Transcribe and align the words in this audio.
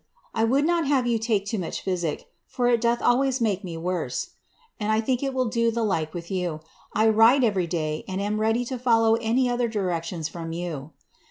1 0.33 0.49
would 0.49 0.65
not 0.65 0.87
have 0.87 1.05
you 1.05 1.19
take 1.19 1.45
too 1.45 1.59
much 1.59 1.85
pbisike, 1.85 2.23
for 2.47 2.67
it 2.67 2.81
doth 2.81 3.03
always 3.03 3.39
make 3.39 3.63
me 3.63 3.77
rse; 3.77 4.31
and 4.79 4.91
I 4.91 4.99
tliink 4.99 5.21
it 5.21 5.31
will 5.31 5.45
doe 5.45 5.69
the 5.69 5.83
like 5.83 6.11
with 6.15 6.31
you. 6.31 6.61
I 6.91 7.07
ride 7.07 7.43
every 7.43 7.67
day, 7.67 8.03
and 8.07 8.19
am 8.19 8.37
iy 8.39 8.67
10 8.67 8.79
follow 8.79 9.13
any 9.17 9.47
other 9.47 9.67
directions 9.67 10.27
from 10.27 10.53
you. 10.53 10.93